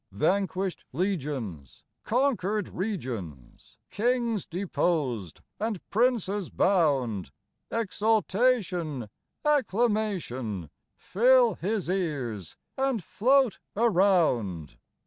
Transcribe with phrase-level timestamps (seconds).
[0.13, 7.29] Vanquished legions, conquered regions, Kings deposed, and princes bound;
[7.69, 9.09] Exultation,
[9.45, 14.77] acclamation, Fill His ears, and float around.